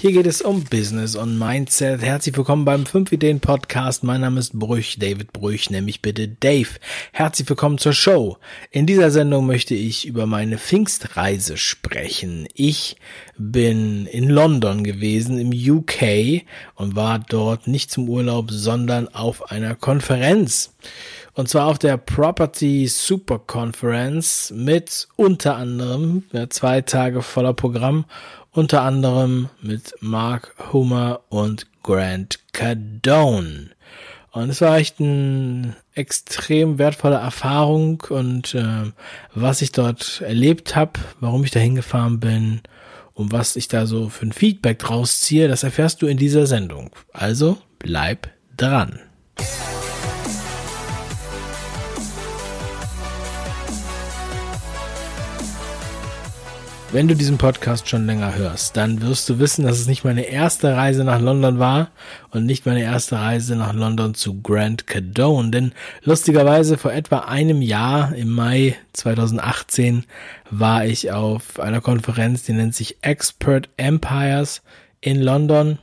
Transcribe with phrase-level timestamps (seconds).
[0.00, 2.02] Hier geht es um Business und Mindset.
[2.02, 4.04] Herzlich willkommen beim 5 Ideen Podcast.
[4.04, 6.68] Mein Name ist Brüch, David Brüch, nämlich bitte Dave.
[7.10, 8.36] Herzlich willkommen zur Show.
[8.70, 12.46] In dieser Sendung möchte ich über meine Pfingstreise sprechen.
[12.54, 12.96] Ich
[13.36, 16.44] bin in London gewesen, im UK
[16.76, 20.74] und war dort nicht zum Urlaub, sondern auf einer Konferenz.
[21.34, 28.06] Und zwar auf der Property Super Conference mit unter anderem ja, zwei Tage voller Programm
[28.52, 33.70] unter anderem mit Mark Hummer und Grant Cardone.
[34.30, 38.92] Und es war echt eine extrem wertvolle Erfahrung und äh,
[39.34, 42.60] was ich dort erlebt habe, warum ich da hingefahren bin
[43.14, 46.46] und was ich da so für ein Feedback draus ziehe, das erfährst du in dieser
[46.46, 46.90] Sendung.
[47.12, 49.00] Also bleib dran.
[56.90, 60.22] Wenn du diesen Podcast schon länger hörst, dann wirst du wissen, dass es nicht meine
[60.22, 61.90] erste Reise nach London war
[62.30, 65.50] und nicht meine erste Reise nach London zu Grant Cardone.
[65.50, 65.72] Denn
[66.02, 70.04] lustigerweise vor etwa einem Jahr, im Mai 2018,
[70.50, 74.62] war ich auf einer Konferenz, die nennt sich Expert Empires
[75.02, 75.78] in London.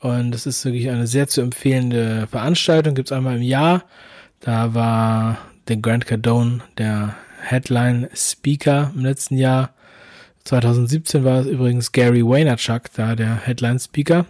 [0.00, 2.94] Und das ist wirklich eine sehr zu empfehlende Veranstaltung.
[2.94, 3.84] Gibt es einmal im Jahr.
[4.40, 5.36] Da war
[5.68, 9.74] der Grant Cardone der Headline Speaker im letzten Jahr.
[10.44, 14.26] 2017 war es übrigens Gary Vaynerchuk da, der Headline Speaker.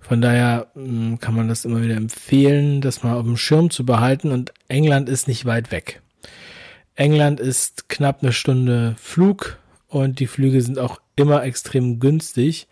[0.00, 3.84] Von daher hm, kann man das immer wieder empfehlen, das mal auf dem Schirm zu
[3.84, 4.32] behalten.
[4.32, 6.00] Und England ist nicht weit weg.
[6.94, 12.66] England ist knapp eine Stunde Flug und die Flüge sind auch immer extrem günstig.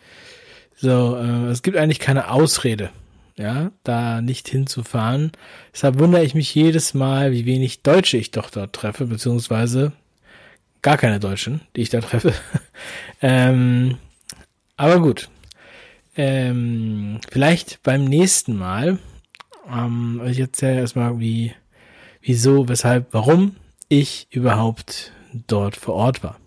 [0.75, 2.91] So, äh, es gibt eigentlich keine Ausrede,
[3.37, 5.31] ja, da nicht hinzufahren.
[5.72, 9.92] Deshalb wundere ich mich jedes Mal, wie wenig Deutsche ich doch dort treffe, beziehungsweise
[10.86, 12.32] gar keine Deutschen, die ich da treffe.
[13.20, 13.98] ähm,
[14.76, 15.28] aber gut.
[16.16, 19.00] Ähm, vielleicht beim nächsten Mal.
[19.68, 21.52] Ähm, ich erzähle erstmal, wie,
[22.22, 23.56] wieso, weshalb, warum
[23.88, 25.10] ich überhaupt
[25.48, 26.38] dort vor Ort war.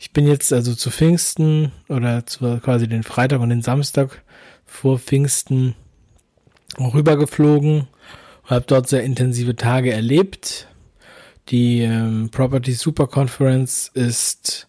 [0.00, 4.24] Ich bin jetzt also zu Pfingsten oder zu quasi den Freitag und den Samstag
[4.66, 5.76] vor Pfingsten
[6.76, 7.86] rübergeflogen
[8.42, 10.66] und habe dort sehr intensive Tage erlebt.
[11.50, 14.68] Die ähm, Property Super Conference ist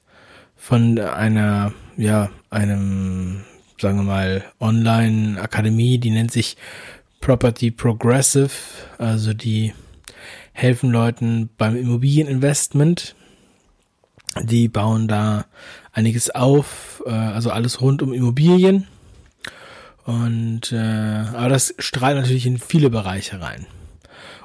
[0.55, 3.43] von einer, ja, einem,
[3.79, 6.57] sagen wir mal, Online-Akademie, die nennt sich
[7.19, 8.49] Property Progressive,
[8.97, 9.73] also die
[10.53, 13.15] helfen Leuten beim Immobilieninvestment.
[14.41, 15.45] Die bauen da
[15.91, 18.87] einiges auf, äh, also alles rund um Immobilien.
[20.05, 23.67] Und äh, aber das strahlt natürlich in viele Bereiche rein.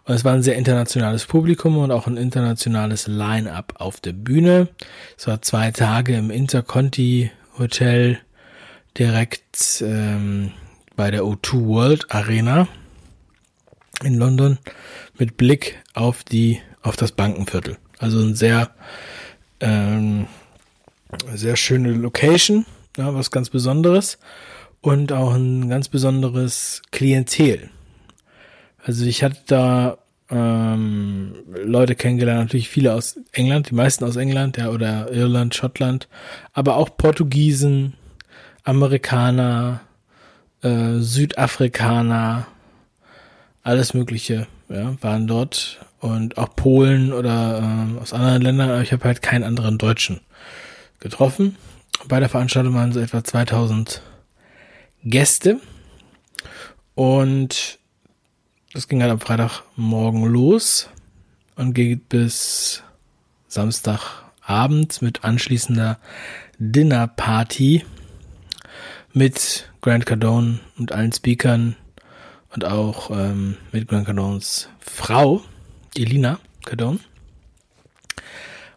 [0.07, 4.69] Und es war ein sehr internationales Publikum und auch ein internationales Line-up auf der Bühne.
[5.19, 8.21] Es war zwei Tage im Interconti Hotel
[8.97, 10.53] direkt ähm,
[10.95, 12.69] bei der O2 World Arena
[14.05, 14.59] in London
[15.19, 17.77] mit Blick auf die auf das Bankenviertel.
[17.99, 18.71] Also ein sehr
[19.61, 20.27] ähm,
[21.35, 22.67] sehr schöne Location,
[22.97, 24.19] ja, was ganz Besonderes
[24.83, 27.71] und auch ein ganz besonderes Klientel.
[28.87, 29.99] Also ich hatte da
[30.31, 36.09] ähm, Leute kennengelernt, natürlich viele aus England, die meisten aus England, ja, oder Irland, Schottland,
[36.53, 37.95] aber auch Portugiesen,
[38.63, 39.81] Amerikaner,
[40.63, 42.47] äh, Südafrikaner,
[43.65, 48.93] alles Mögliche, ja, waren dort und auch Polen oder äh, aus anderen Ländern, aber ich
[48.93, 50.21] habe halt keinen anderen Deutschen
[51.01, 51.57] getroffen.
[52.07, 54.01] Bei der Veranstaltung waren so etwa 2000
[55.03, 55.59] Gäste
[56.95, 57.81] und
[58.77, 60.91] das ging halt am Freitagmorgen los
[61.55, 62.83] und geht bis
[63.49, 65.99] Samstagabend mit anschließender
[66.59, 67.87] Dinnerparty
[69.15, 71.75] mit Grant Cardone und allen Speakern
[72.55, 75.41] und auch ähm, mit Grant Cardones Frau,
[75.95, 76.99] Elina Cardone.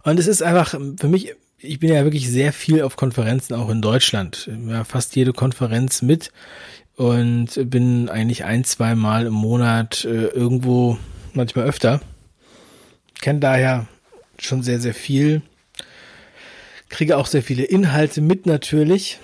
[0.03, 3.67] Und es ist einfach für mich, ich bin ja wirklich sehr viel auf Konferenzen auch
[3.67, 4.49] in Deutschland.
[4.65, 6.31] Ja, fast jede Konferenz mit
[6.99, 10.97] und bin eigentlich ein, zwei Mal im Monat äh, irgendwo,
[11.31, 12.01] manchmal öfter.
[13.21, 13.87] Kenne daher
[14.37, 15.41] schon sehr, sehr viel.
[16.89, 19.17] Kriege auch sehr viele Inhalte mit natürlich.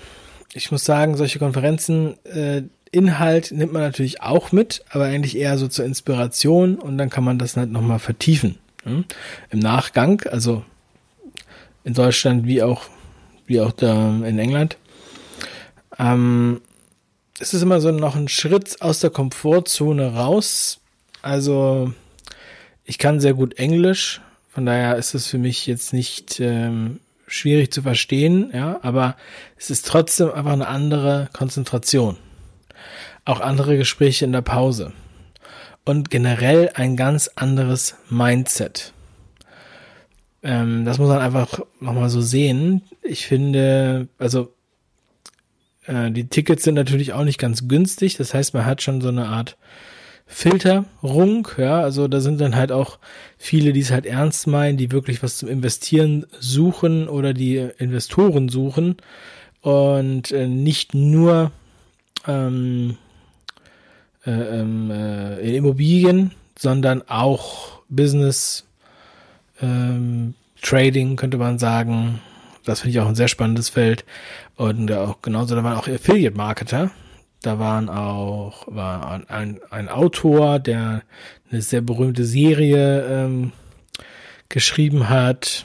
[0.54, 2.62] Ich muss sagen, solche Konferenzen, äh,
[2.92, 7.24] Inhalt nimmt man natürlich auch mit, aber eigentlich eher so zur Inspiration und dann kann
[7.24, 8.56] man das halt nochmal vertiefen.
[8.84, 9.04] Hm?
[9.50, 10.64] Im Nachgang, also
[11.84, 12.84] in Deutschland wie auch,
[13.46, 14.78] wie auch da in England.
[15.98, 16.62] Ähm,
[17.38, 20.80] es ist immer so noch ein Schritt aus der Komfortzone raus.
[21.22, 21.92] Also
[22.84, 27.72] ich kann sehr gut Englisch, von daher ist es für mich jetzt nicht ähm, schwierig
[27.72, 29.16] zu verstehen, ja, aber
[29.58, 32.16] es ist trotzdem einfach eine andere Konzentration.
[33.24, 34.92] Auch andere Gespräche in der Pause.
[35.84, 38.92] Und generell ein ganz anderes Mindset.
[40.42, 42.82] Ähm, das muss man einfach nochmal so sehen.
[43.02, 44.55] Ich finde, also
[45.86, 48.16] äh, die Tickets sind natürlich auch nicht ganz günstig.
[48.16, 49.56] Das heißt, man hat schon so eine Art
[50.28, 52.98] Filterung, ja, also da sind dann halt auch
[53.38, 58.48] viele, die es halt ernst meinen, die wirklich was zum Investieren suchen oder die Investoren
[58.48, 58.96] suchen
[59.60, 61.52] und äh, nicht nur
[62.26, 62.96] ähm,
[64.26, 68.66] äh, ähm, äh, in Immobilien, sondern auch Business,
[69.62, 72.20] ähm, Trading könnte man sagen.
[72.66, 74.04] Das finde ich auch ein sehr spannendes Feld.
[74.56, 76.90] Und auch genauso, da waren auch Affiliate-Marketer,
[77.42, 81.02] da waren auch war ein, ein Autor, der
[81.50, 83.52] eine sehr berühmte Serie ähm,
[84.48, 85.64] geschrieben hat.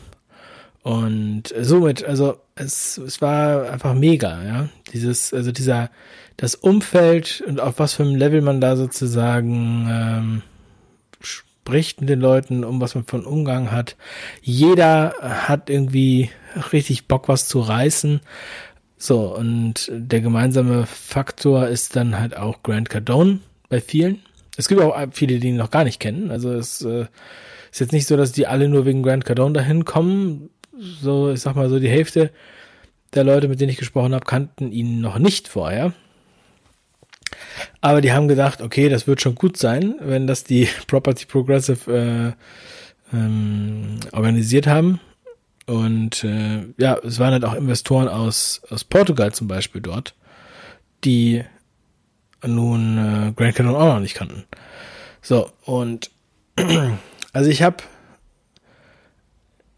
[0.84, 4.70] Und somit, also es, es war einfach mega, ja.
[4.94, 5.90] Dieses, also dieser,
[6.38, 10.42] das Umfeld und auf was für einem Level man da sozusagen ähm,
[11.62, 13.96] spricht mit den Leuten, um was man von Umgang hat.
[14.42, 16.32] Jeder hat irgendwie
[16.74, 18.20] richtig Bock, was zu reißen.
[18.98, 24.20] So, und der gemeinsame Faktor ist dann halt auch Grant Cardone bei vielen.
[24.58, 26.32] Es gibt auch viele, die ihn noch gar nicht kennen.
[26.32, 27.06] Also es äh,
[27.72, 30.50] ist jetzt nicht so, dass die alle nur wegen Grant Cardone dahin kommen.
[30.78, 32.32] So, ich sag mal so, die Hälfte
[33.14, 35.94] der Leute, mit denen ich gesprochen habe, kannten ihn noch nicht vorher.
[37.82, 42.36] Aber die haben gedacht, okay, das wird schon gut sein, wenn das die Property Progressive
[43.12, 45.00] äh, ähm, organisiert haben.
[45.66, 50.16] Und äh, ja, es waren halt auch Investoren aus, aus Portugal zum Beispiel dort,
[51.04, 51.44] die
[52.46, 54.44] nun äh, Grand Canyon auch noch nicht kannten.
[55.22, 56.12] So, und
[57.34, 57.78] also ich habe,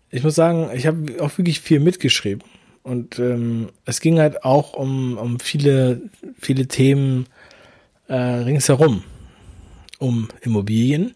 [0.09, 2.43] ich muss sagen, ich habe auch wirklich viel mitgeschrieben.
[2.83, 6.01] Und ähm, es ging halt auch um, um viele,
[6.37, 7.27] viele Themen
[8.07, 9.03] äh, ringsherum.
[9.99, 11.15] Um Immobilien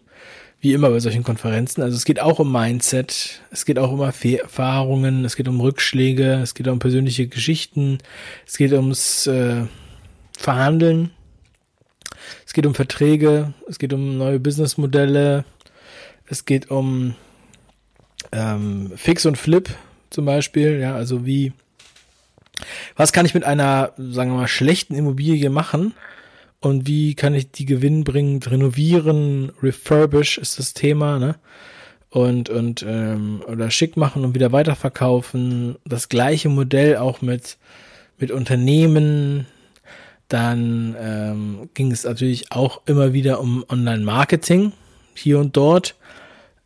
[0.60, 1.82] wie immer bei solchen Konferenzen.
[1.82, 6.40] Also es geht auch um Mindset, es geht auch um Erfahrungen, es geht um Rückschläge,
[6.42, 7.98] es geht um persönliche Geschichten,
[8.46, 9.66] es geht ums äh,
[10.36, 11.10] Verhandeln,
[12.44, 15.44] es geht um Verträge, es geht um neue Businessmodelle,
[16.26, 17.14] es geht um
[18.32, 19.70] ähm, Fix und Flip
[20.10, 21.52] zum Beispiel, ja, also wie,
[22.96, 25.94] was kann ich mit einer, sagen wir mal, schlechten Immobilie machen,
[26.60, 31.36] und wie kann ich die gewinnbringend renovieren, refurbish ist das Thema, ne?
[32.10, 35.76] Und, und ähm, oder schick machen und wieder weiterverkaufen.
[35.84, 37.58] Das gleiche Modell auch mit,
[38.16, 39.46] mit Unternehmen.
[40.28, 44.72] Dann ähm, ging es natürlich auch immer wieder um Online-Marketing
[45.14, 45.96] hier und dort.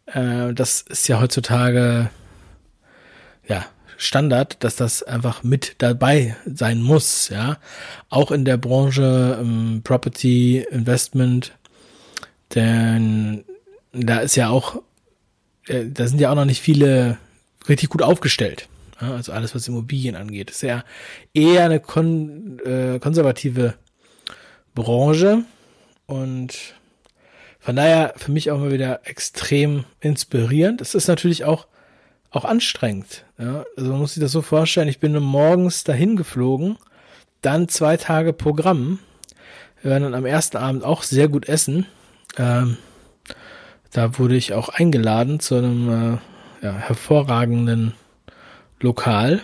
[0.07, 2.09] Äh, das ist ja heutzutage
[3.49, 3.65] ja
[4.03, 7.59] Standard, dass das einfach mit dabei sein muss, ja.
[8.09, 11.53] Auch in der Branche ähm, Property Investment,
[12.55, 13.45] denn
[13.93, 14.83] da ist ja auch,
[15.69, 17.19] äh, da sind ja auch noch nicht viele
[17.69, 18.69] richtig gut aufgestellt.
[19.01, 19.13] Ja?
[19.13, 20.85] Also alles, was Immobilien angeht, ist ja
[21.33, 23.75] eher eine kon äh, konservative
[24.75, 25.45] Branche
[26.07, 26.75] und
[27.61, 30.81] von daher für mich auch mal wieder extrem inspirierend.
[30.81, 31.69] Es ist natürlich auch
[32.33, 33.25] auch anstrengend.
[33.39, 33.65] Ja?
[33.77, 36.77] Also man muss sich das so vorstellen, ich bin morgens dahin geflogen,
[37.43, 38.99] dann zwei Tage Programm.
[39.81, 41.87] Wir werden dann am ersten Abend auch sehr gut essen.
[42.39, 42.79] Ähm,
[43.93, 45.89] da wurde ich auch eingeladen zu einem
[46.63, 47.93] äh, ja, hervorragenden
[48.81, 49.41] Lokal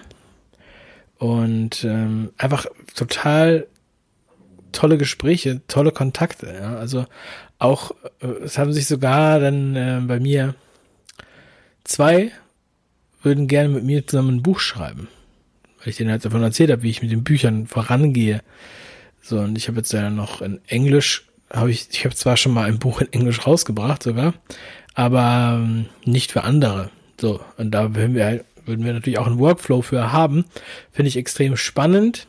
[1.19, 3.67] und ähm, einfach total
[4.73, 6.55] tolle Gespräche, tolle Kontakte.
[6.55, 6.77] Ja?
[6.77, 7.05] Also
[7.59, 7.91] auch,
[8.21, 10.55] äh, es haben sich sogar dann äh, bei mir
[11.85, 12.33] zwei
[13.29, 15.09] würden gerne mit mir zusammen ein Buch schreiben.
[15.79, 18.41] Weil ich denen halt davon erzählt habe, wie ich mit den Büchern vorangehe.
[19.21, 22.55] So, und ich habe jetzt ja noch in Englisch, habe ich, ich habe zwar schon
[22.55, 24.33] mal ein Buch in Englisch rausgebracht sogar,
[24.95, 26.91] aber ähm, nicht für andere.
[27.21, 30.47] So, und da würden wir halt, würden wir natürlich auch einen Workflow für haben.
[30.91, 32.27] Finde ich extrem spannend,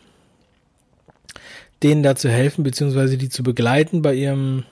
[1.82, 4.65] denen da zu helfen, beziehungsweise die zu begleiten bei ihrem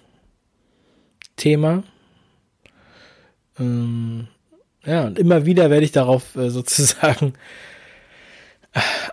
[1.37, 1.83] Thema.
[3.57, 4.27] Ähm,
[4.87, 7.33] ja, und immer wieder werde ich darauf äh, sozusagen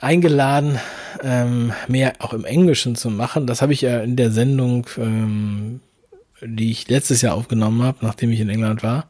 [0.00, 0.78] eingeladen,
[1.22, 3.46] ähm, mehr auch im Englischen zu machen.
[3.46, 5.80] Das habe ich ja in der Sendung, ähm,
[6.40, 9.08] die ich letztes Jahr aufgenommen habe, nachdem ich in England war.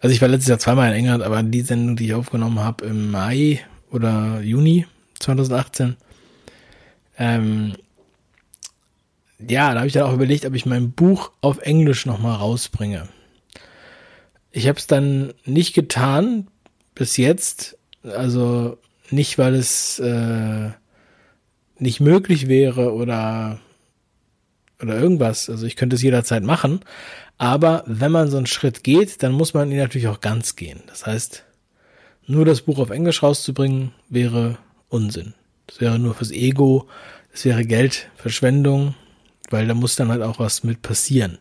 [0.00, 2.86] Also ich war letztes Jahr zweimal in England, aber die Sendung, die ich aufgenommen habe
[2.86, 4.86] im Mai oder Juni
[5.18, 5.96] 2018,
[7.18, 7.74] ähm,
[9.40, 13.08] ja, da habe ich dann auch überlegt, ob ich mein Buch auf Englisch nochmal rausbringe.
[14.50, 16.48] Ich habe es dann nicht getan
[16.94, 18.78] bis jetzt, Also
[19.10, 20.70] nicht, weil es äh,
[21.78, 23.60] nicht möglich wäre oder
[24.80, 25.50] oder irgendwas.
[25.50, 26.80] Also ich könnte es jederzeit machen.
[27.36, 30.82] Aber wenn man so einen Schritt geht, dann muss man ihn natürlich auch ganz gehen.
[30.86, 31.44] Das heißt,
[32.26, 35.34] nur das Buch auf Englisch rauszubringen, wäre Unsinn.
[35.66, 36.88] Das wäre nur fürs Ego,
[37.32, 38.94] das wäre Geldverschwendung,
[39.50, 41.38] weil da muss dann halt auch was mit passieren.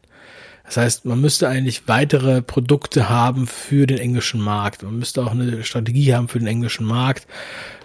[0.68, 4.84] Das heißt, man müsste eigentlich weitere Produkte haben für den englischen Markt.
[4.84, 7.26] Man müsste auch eine Strategie haben für den englischen Markt.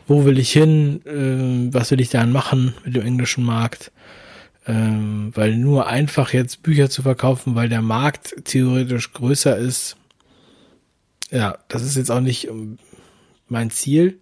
[0.08, 1.00] Wo will ich hin?
[1.06, 3.92] Ähm, was will ich dann machen mit dem englischen Markt?
[4.66, 9.96] Ähm, weil nur einfach jetzt Bücher zu verkaufen, weil der Markt theoretisch größer ist,
[11.30, 12.78] ja, das ist jetzt auch nicht ähm,
[13.48, 14.18] mein Ziel.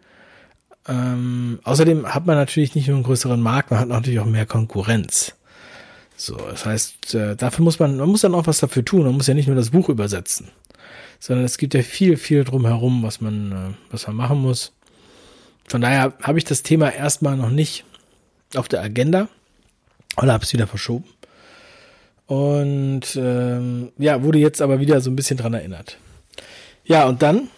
[0.86, 4.46] Ähm, außerdem hat man natürlich nicht nur einen größeren Markt, man hat natürlich auch mehr
[4.46, 5.34] Konkurrenz.
[6.20, 9.04] So, das heißt, äh, dafür muss man, man muss dann auch was dafür tun.
[9.04, 10.50] Man muss ja nicht nur das Buch übersetzen,
[11.18, 14.74] sondern es gibt ja viel, viel drumherum, was man, äh, was man machen muss.
[15.66, 17.86] Von daher habe ich das Thema erstmal noch nicht
[18.54, 19.28] auf der Agenda
[20.18, 21.08] oder habe es wieder verschoben.
[22.26, 25.96] Und ähm, ja, wurde jetzt aber wieder so ein bisschen dran erinnert.
[26.84, 27.48] Ja, und dann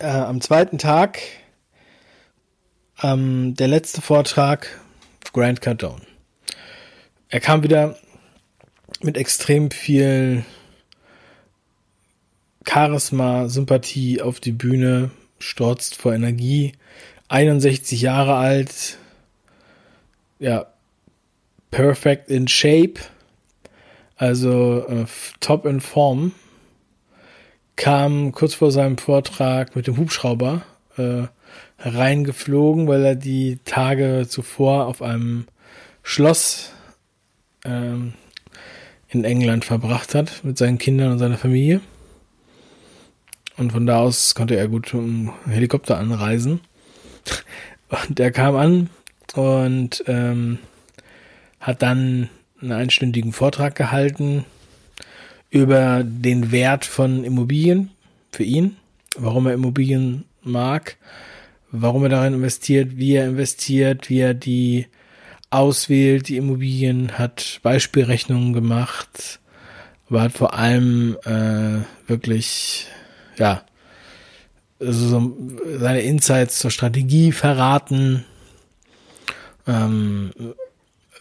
[0.00, 1.20] äh, am zweiten Tag
[3.00, 4.66] ähm, der letzte Vortrag
[5.32, 6.09] Grant Cardone.
[7.32, 7.96] Er kam wieder
[9.02, 10.44] mit extrem viel
[12.68, 16.72] Charisma, Sympathie auf die Bühne, stürzt vor Energie,
[17.28, 18.98] 61 Jahre alt,
[20.40, 20.66] ja,
[21.70, 22.94] perfect in shape,
[24.16, 25.06] also äh,
[25.38, 26.32] top in Form,
[27.76, 30.62] kam kurz vor seinem Vortrag mit dem Hubschrauber
[30.98, 31.28] äh,
[31.76, 35.46] hereingeflogen, weil er die Tage zuvor auf einem
[36.02, 36.72] Schloss
[37.64, 38.14] ähm,
[39.08, 41.80] in England verbracht hat mit seinen Kindern und seiner Familie.
[43.56, 46.60] Und von da aus konnte er gut um Helikopter anreisen.
[48.06, 48.90] Und er kam an
[49.34, 50.58] und ähm,
[51.58, 54.44] hat dann einen einstündigen Vortrag gehalten
[55.50, 57.90] über den Wert von Immobilien
[58.32, 58.76] für ihn,
[59.16, 60.96] warum er Immobilien mag,
[61.72, 64.86] warum er darin investiert, wie er investiert, wie er die
[65.50, 69.40] auswählt, die Immobilien, hat Beispielrechnungen gemacht,
[70.08, 72.86] aber hat vor allem äh, wirklich,
[73.36, 73.62] ja,
[74.80, 75.36] also so
[75.78, 78.24] seine Insights zur Strategie verraten,
[79.66, 80.30] ähm,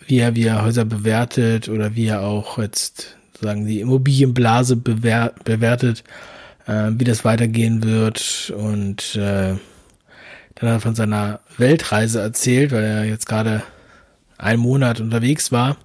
[0.07, 5.33] wie er, wie er Häuser bewertet oder wie er auch jetzt sagen die Immobilienblase bewer
[5.43, 6.03] bewertet,
[6.67, 9.55] äh, wie das weitergehen wird und äh,
[10.55, 13.63] dann hat er von seiner Weltreise erzählt, weil er jetzt gerade
[14.39, 15.77] einen Monat unterwegs war.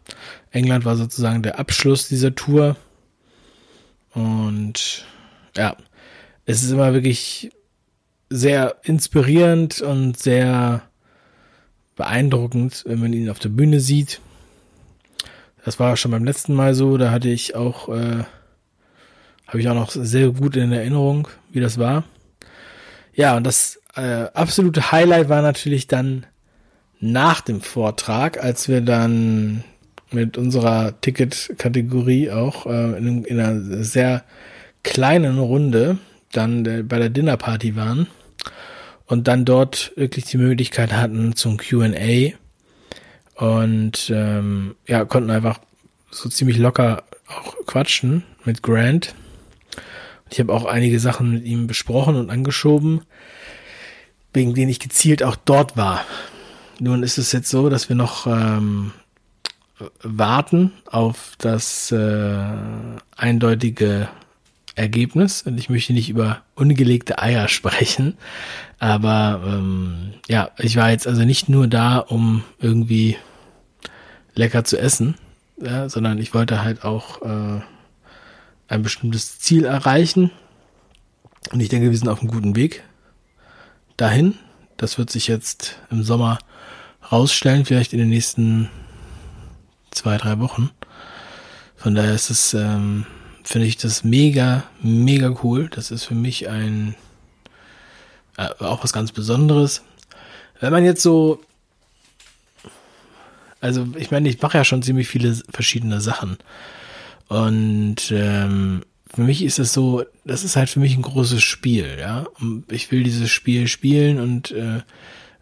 [0.50, 2.76] England war sozusagen der Abschluss dieser Tour.
[4.12, 5.04] Und
[5.56, 5.76] ja,
[6.46, 7.50] es ist immer wirklich
[8.30, 10.82] sehr inspirierend und sehr
[11.96, 14.20] beeindruckend, wenn man ihn auf der Bühne sieht.
[15.64, 18.25] Das war schon beim letzten Mal so, da hatte ich auch, äh,
[19.46, 22.04] habe ich auch noch sehr gut in Erinnerung, wie das war.
[23.14, 26.26] Ja, und das äh, absolute Highlight war natürlich dann
[27.00, 29.64] nach dem Vortrag, als wir dann
[30.10, 34.24] mit unserer Ticket-Kategorie auch äh, in, in, einer sehr
[34.82, 35.98] kleinen Runde
[36.32, 38.06] dann äh, bei der Dinnerparty waren
[39.06, 42.32] und dann dort wirklich die Möglichkeit hatten zum Q&A
[43.36, 45.58] und ähm, ja konnten einfach
[46.10, 49.14] so ziemlich locker auch quatschen mit Grant.
[50.30, 53.02] Ich habe auch einige Sachen mit ihm besprochen und angeschoben,
[54.32, 56.04] wegen denen ich gezielt auch dort war.
[56.81, 58.93] Nun ist es jetzt so, dass wir noch ähm,
[60.02, 62.47] warten auf das äh,
[63.16, 64.09] eindeutige
[64.75, 65.43] Ergebnis.
[65.43, 68.16] Und ich möchte nicht über ungelegte Eier sprechen.
[68.78, 73.16] Aber ähm, ja, ich war jetzt also nicht nur da, um irgendwie
[74.35, 75.14] lecker zu essen,
[75.61, 77.61] ja, sondern ich wollte halt auch äh,
[78.69, 80.31] ein bestimmtes Ziel erreichen.
[81.52, 82.83] Und ich denke, wir sind auf einem guten Weg
[83.97, 84.35] dahin.
[84.76, 86.38] Das wird sich jetzt im Sommer
[87.11, 88.68] rausstellen, vielleicht in den nächsten
[89.90, 90.70] zwei, drei Wochen.
[91.76, 93.06] Von daher ist es, ähm,
[93.42, 95.68] finde ich das mega, mega cool.
[95.68, 96.94] Das ist für mich ein,
[98.37, 99.82] äh, auch was ganz Besonderes.
[100.61, 101.40] Wenn man jetzt so,
[103.61, 106.38] also ich meine, ich mache ja schon ziemlich viele verschiedene Sachen.
[107.28, 108.82] Und ähm,
[109.14, 112.26] für mich ist es so, das ist halt für mich ein großes Spiel, ja.
[112.70, 114.80] Ich will dieses Spiel spielen und äh,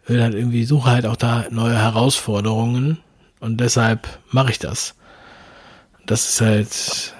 [0.05, 2.99] will halt irgendwie, suche halt auch da neue Herausforderungen
[3.39, 4.95] und deshalb mache ich das.
[6.05, 7.13] Das ist halt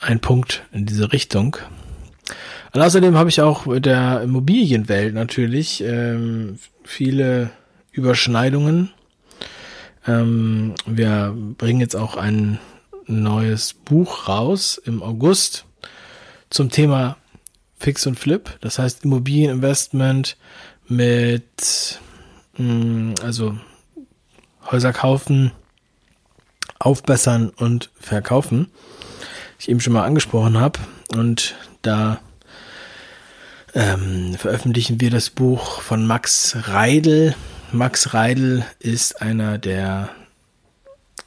[0.00, 1.56] ein Punkt in diese Richtung.
[2.72, 7.50] Und außerdem habe ich auch mit der Immobilienwelt natürlich ähm, viele
[7.92, 8.90] Überschneidungen.
[10.06, 12.58] Ähm, wir bringen jetzt auch ein
[13.06, 15.64] neues Buch raus im August
[16.50, 17.16] zum Thema
[17.78, 18.58] Fix und Flip.
[18.60, 20.36] Das heißt Immobilieninvestment
[20.88, 22.00] mit,
[22.56, 23.56] mm, also
[24.70, 25.52] Häuser kaufen,
[26.78, 28.70] aufbessern und verkaufen.
[29.58, 30.78] Ich eben schon mal angesprochen habe.
[31.14, 32.20] Und da
[33.74, 37.34] ähm, veröffentlichen wir das Buch von Max Reidel.
[37.72, 40.10] Max Reidel ist einer der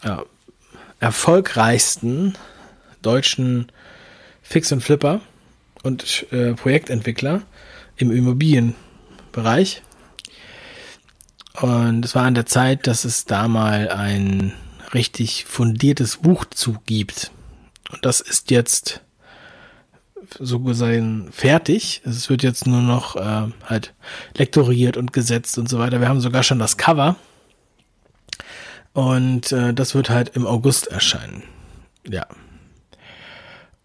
[0.04, 0.24] ja,
[1.00, 2.36] erfolgreichsten
[3.02, 3.72] deutschen
[4.42, 5.22] Fix und Flipper
[5.84, 7.44] und äh, Projektentwickler
[7.98, 8.12] im
[9.30, 9.82] Immobilienbereich.
[11.62, 14.54] Und es war an der Zeit, dass es da mal ein
[14.94, 17.32] richtig fundiertes Buch zugibt.
[17.92, 19.02] Und das ist jetzt
[20.38, 22.02] so gesehen fertig.
[22.06, 23.94] Es wird jetzt nur noch äh, halt
[24.36, 26.00] lektoriert und gesetzt und so weiter.
[26.00, 27.16] Wir haben sogar schon das Cover.
[28.94, 31.44] Und äh, das wird halt im August erscheinen.
[32.08, 32.26] Ja.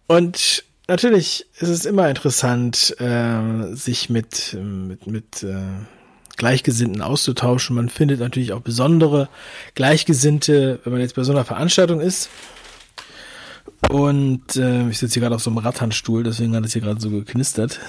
[0.07, 5.57] Und natürlich ist es immer interessant, äh, sich mit, mit, mit äh,
[6.37, 7.76] Gleichgesinnten auszutauschen.
[7.76, 9.29] Man findet natürlich auch besondere
[9.75, 12.29] Gleichgesinnte, wenn man jetzt bei so einer Veranstaltung ist.
[13.91, 17.00] Und äh, ich sitze hier gerade auf so einem Ratternstuhl, deswegen hat es hier gerade
[17.00, 17.81] so geknistert.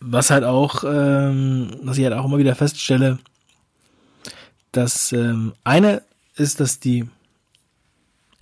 [0.00, 3.18] was halt auch, ähm, was ich halt auch immer wieder feststelle,
[4.72, 6.02] dass ähm, eine
[6.36, 7.08] ist, dass die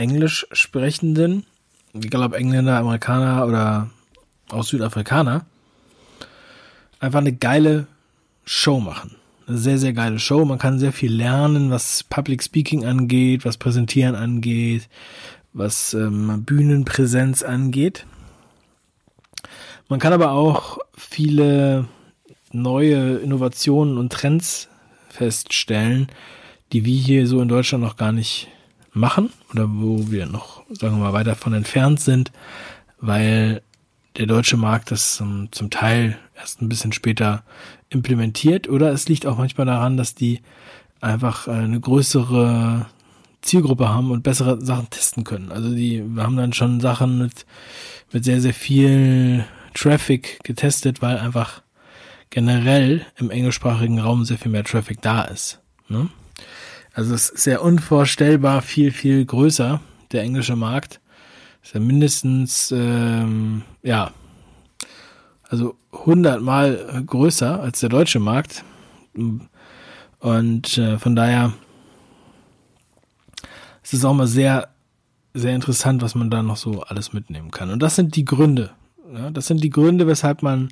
[0.00, 1.44] Englisch sprechenden,
[1.92, 3.90] egal ob Engländer, Amerikaner oder
[4.48, 5.44] auch Südafrikaner,
[6.98, 7.86] einfach eine geile
[8.44, 9.16] Show machen.
[9.46, 10.44] Eine sehr, sehr geile Show.
[10.44, 14.88] Man kann sehr viel lernen, was Public Speaking angeht, was Präsentieren angeht,
[15.52, 18.06] was ähm, Bühnenpräsenz angeht.
[19.88, 21.88] Man kann aber auch viele
[22.52, 24.68] neue Innovationen und Trends
[25.08, 26.08] feststellen,
[26.72, 28.48] die wir hier so in Deutschland noch gar nicht
[28.92, 32.32] machen oder wo wir noch, sagen wir mal, weiter von entfernt sind,
[33.00, 33.62] weil
[34.16, 37.44] der deutsche Markt das zum, zum Teil erst ein bisschen später
[37.88, 40.40] implementiert oder es liegt auch manchmal daran, dass die
[41.00, 42.86] einfach eine größere
[43.42, 45.50] Zielgruppe haben und bessere Sachen testen können.
[45.50, 47.46] Also die haben dann schon Sachen mit,
[48.12, 51.62] mit sehr, sehr viel Traffic getestet, weil einfach
[52.28, 55.60] generell im englischsprachigen Raum sehr viel mehr Traffic da ist.
[55.88, 56.08] Ne?
[56.92, 59.80] Also es ist sehr unvorstellbar viel, viel größer,
[60.12, 61.00] der englische Markt.
[61.62, 64.12] Ist ja mindestens, ähm, ja,
[65.48, 68.64] also hundertmal größer als der deutsche Markt.
[70.20, 71.52] Und äh, von daher
[73.82, 74.68] ist es auch mal sehr,
[75.34, 77.70] sehr interessant, was man da noch so alles mitnehmen kann.
[77.70, 78.70] Und das sind die Gründe.
[79.12, 80.70] Ja, das sind die Gründe, weshalb man,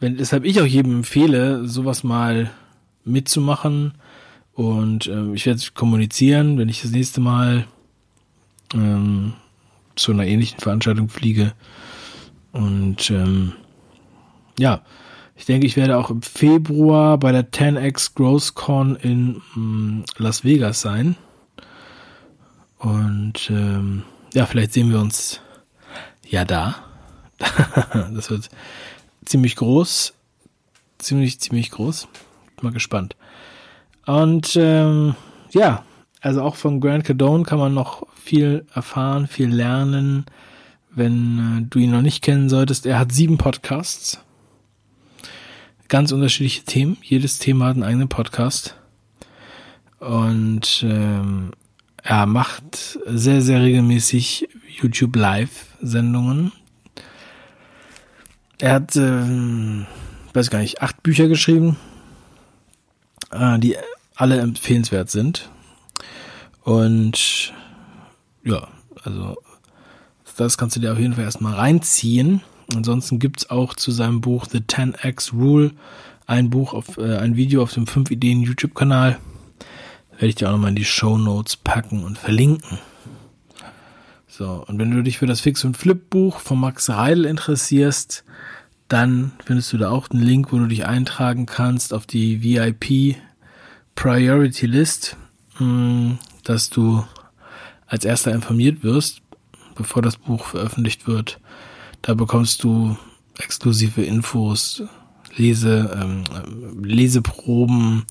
[0.00, 2.50] wenn, weshalb ich auch jedem empfehle, sowas mal
[3.04, 3.94] mitzumachen.
[4.58, 7.68] Und ähm, ich werde kommunizieren, wenn ich das nächste Mal
[8.74, 9.34] ähm,
[9.94, 11.52] zu einer ähnlichen Veranstaltung fliege.
[12.50, 13.52] Und ähm,
[14.58, 14.82] ja,
[15.36, 20.80] ich denke, ich werde auch im Februar bei der 10x GrowthCon in mm, Las Vegas
[20.80, 21.14] sein.
[22.78, 24.02] Und ähm,
[24.34, 25.40] ja, vielleicht sehen wir uns
[26.26, 26.84] ja da.
[28.12, 28.50] das wird
[29.24, 30.14] ziemlich groß.
[30.98, 32.08] Ziemlich, ziemlich groß.
[32.60, 33.14] Mal gespannt.
[34.08, 35.16] Und ähm,
[35.50, 35.84] ja,
[36.22, 40.24] also auch von Grant Cardone kann man noch viel erfahren, viel lernen,
[40.90, 42.86] wenn äh, du ihn noch nicht kennen solltest.
[42.86, 44.18] Er hat sieben Podcasts
[45.88, 46.96] ganz unterschiedliche Themen.
[47.02, 48.76] Jedes Thema hat einen eigenen Podcast.
[49.98, 51.50] Und ähm,
[52.02, 54.48] er macht sehr, sehr regelmäßig
[54.80, 56.52] YouTube Live-Sendungen.
[58.56, 59.84] Er hat, ähm,
[60.32, 61.76] weiß gar nicht, acht Bücher geschrieben,
[63.32, 63.76] äh, die
[64.18, 65.48] alle empfehlenswert sind.
[66.64, 67.54] Und
[68.44, 68.68] ja,
[69.02, 69.36] also
[70.36, 72.42] das kannst du dir auf jeden Fall erstmal reinziehen.
[72.74, 75.70] Ansonsten gibt's auch zu seinem Buch The 10x Rule
[76.26, 79.18] ein Buch auf äh, ein Video auf dem 5 Ideen YouTube Kanal.
[80.12, 82.78] Werde ich dir auch nochmal in die Show Notes packen und verlinken.
[84.26, 88.24] So, und wenn du dich für das Fix und Flip Buch von Max Reidel interessierst,
[88.88, 93.16] dann findest du da auch einen Link, wo du dich eintragen kannst auf die VIP
[93.98, 95.16] Priority List,
[95.56, 97.04] hm, dass du
[97.86, 99.22] als erster informiert wirst,
[99.74, 101.40] bevor das Buch veröffentlicht wird
[102.02, 102.96] da bekommst du
[103.38, 104.82] exklusive Infos,
[105.36, 108.04] Lese, ähm, Leseproben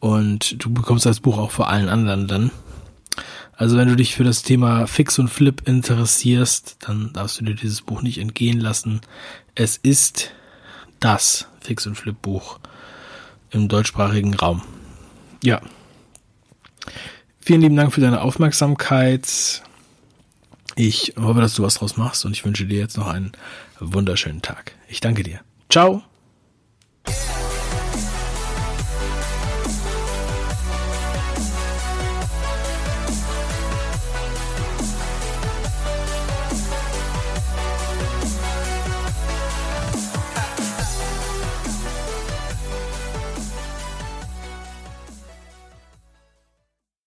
[0.00, 2.50] und du bekommst das Buch auch vor allen anderen dann.
[3.52, 7.54] Also wenn du dich für das Thema Fix und Flip interessierst, dann darfst du dir
[7.54, 9.00] dieses Buch nicht entgehen lassen.
[9.54, 10.30] Es ist
[11.00, 12.58] das Fix und Flip Buch
[13.50, 14.62] im deutschsprachigen Raum.
[15.46, 15.60] Ja.
[17.38, 19.62] Vielen lieben Dank für deine Aufmerksamkeit.
[20.74, 23.30] Ich hoffe, dass du was draus machst und ich wünsche dir jetzt noch einen
[23.78, 24.72] wunderschönen Tag.
[24.88, 25.38] Ich danke dir.
[25.70, 26.02] Ciao.